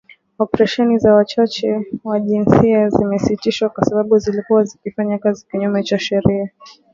Operesheni 0.43 0.99
za 0.99 1.13
Wachache 1.13 1.85
wa 2.03 2.19
Jinsia 2.19 2.89
zimesitishwa 2.89 3.69
kwa 3.69 3.85
sababu 3.85 4.17
zilikuwa 4.17 4.63
zikifanya 4.63 5.17
kazi 5.19 5.45
kinyume 5.47 5.83
cha 5.83 5.99
sheria 5.99 6.49